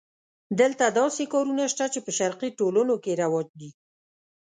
دلته 0.59 0.85
داسې 0.99 1.23
کارونه 1.33 1.63
شته 1.73 1.85
چې 1.93 1.99
په 2.05 2.11
شرقي 2.17 2.49
ټولنو 2.59 2.95
کې 3.03 3.17
رواج 3.21 3.47
دي. 3.59 3.69